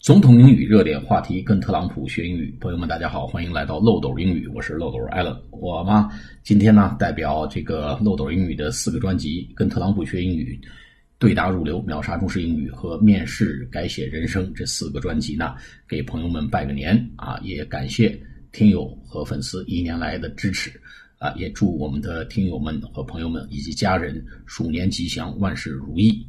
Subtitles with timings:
[0.00, 2.56] 总统英语热点话题，跟特朗普学英语。
[2.58, 5.38] 朋友们，大家好，欢迎来到漏斗英语，我是漏斗 Allen。
[5.50, 6.10] 我嘛，
[6.42, 10.58] 今天呢，代表这个漏斗英语的四个专辑，跟特朗普学英语、
[11.18, 15.54] 对答如流、秒杀中式英语和面试改写人生这四个专辑呢，
[15.86, 17.38] 给朋友们拜个年啊！
[17.42, 18.18] 也感谢
[18.52, 20.80] 听友和粉丝一年来的支持
[21.18, 21.30] 啊！
[21.36, 26.26] 也祝我们的听友们和朋友们以及家人鼠年吉祥，万事如意。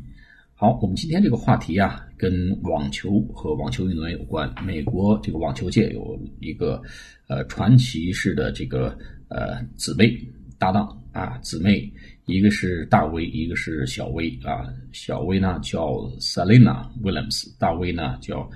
[0.61, 4.47] 好，我们今天这个话题啊，跟网球和网球运动员有关。
[4.63, 6.79] 美国这个网球界有一个
[7.27, 8.95] 呃传奇式的这个
[9.27, 10.15] 呃姊妹
[10.59, 11.91] 搭档啊，姊妹
[12.25, 14.71] 一个是大威，一个是小威啊。
[14.91, 18.47] 小威呢叫 Selena Williams，大威呢叫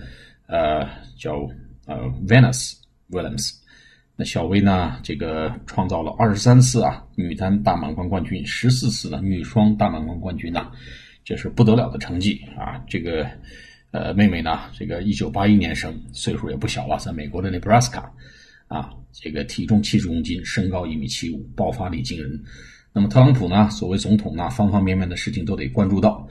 [0.45, 0.87] 呃
[1.17, 1.49] 叫
[1.87, 1.95] 呃
[2.27, 2.73] Venus
[3.09, 3.51] Williams。
[4.15, 10.71] 那小威呢，这个创造了二十三次啊女单大满贯冠军，十四次呢女双大满贯冠军呐。
[11.25, 12.79] 这是不得了的成绩啊！
[12.87, 13.27] 这个，
[13.89, 18.07] 呃，妹妹呢，这个一九八一年生，岁数也不小了，在美国的 Nebraska，
[18.67, 22.39] 啊，这个体重七十公斤，身高一米七五，爆发力惊人。
[22.93, 26.27] 那么特朗普呢，作为总统呢，方方面面的事情都得关注到。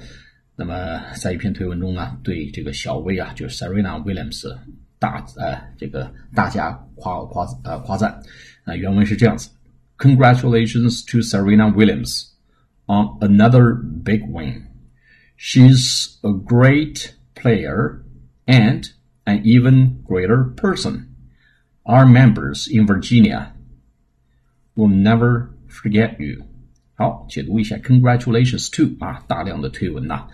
[0.55, 4.46] 那么在一篇推文中呢，对这个小威啊，就是 Serena Williams
[5.00, 8.16] 大呃这个大加夸夸呃夸赞。
[8.62, 9.50] 啊，原文是这样子
[9.98, 12.22] ：Congratulations to Serena Williams
[12.86, 13.74] on another
[14.05, 14.62] big win.
[15.38, 18.03] She's a great player
[18.45, 18.83] and
[19.25, 21.07] an even greater person.
[21.85, 23.53] Our members in Virginia
[24.75, 26.45] will never forget you.
[26.95, 30.27] 好，解读一下，Congratulations to 啊，大量的推文呐、啊，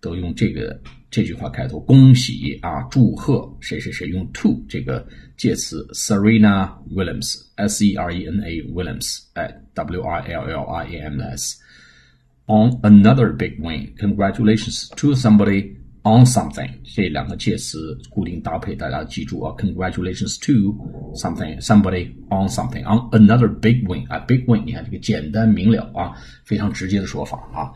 [0.00, 0.80] 都用这个
[1.10, 11.20] 这句话开头，恭喜啊，祝贺谁谁谁，用 to 这个介词，Serena Williams，S E R E N A Williams，哎，W I L L I A M
[11.20, 11.56] S。
[12.46, 13.94] on another big win.
[13.98, 16.68] Congratulations to somebody on something.
[16.84, 19.54] 这两个介词固定搭配，大家记住啊。
[19.56, 20.74] Congratulations to
[21.14, 26.12] something, somebody on something on another big win 啊，big win，你看这个简单明了啊，
[26.44, 27.70] 非常直接的说法啊。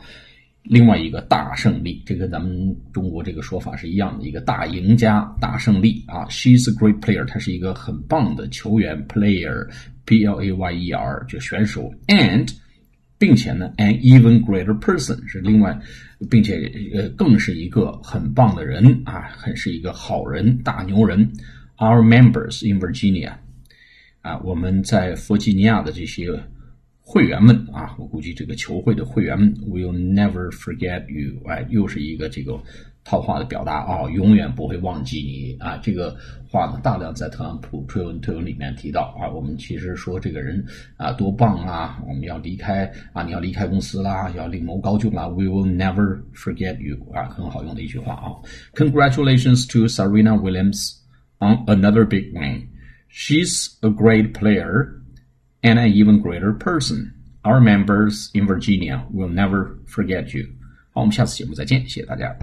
[0.69, 6.27] 另外一个大胜利，这跟咱们中国这个说法是一样的，一个大赢家、大胜利啊。
[6.27, 12.53] She's a great player，她是一个很棒的球员，player，P L A Y E R，就选手，and
[13.22, 15.80] 并且呢，an even greater person 是另外，
[16.28, 16.56] 并且
[16.92, 21.32] 呃，更是一个很棒的人啊，很是一个好人，大牛人。
[21.78, 23.34] Our members in Virginia，
[24.22, 26.32] 啊，我们在弗吉尼亚的这些
[27.12, 32.58] 会员们啊，我估计这个球会的会员们，will never forget you，哎，又是一个这个。
[33.04, 35.76] 套话的表达啊，永远不会忘记你啊！
[35.78, 36.16] 这个
[36.48, 39.28] 话呢，大量在特朗普推文推文里面提到啊。
[39.28, 40.64] 我们其实说这个人
[40.98, 45.28] 啊多棒啊，我们要离开啊，你要离开公司啦，要另谋高就啦。
[45.28, 48.38] We will never forget you 啊，很好用的一句话啊。
[48.76, 51.00] Congratulations to Serena Williams
[51.40, 52.68] on another big win.
[53.10, 55.01] She's a great player
[55.63, 57.15] and an even greater person.
[57.45, 60.47] Our members in Virginia will never forget you.
[60.93, 62.37] 好，我们下次节目再见，谢谢大家。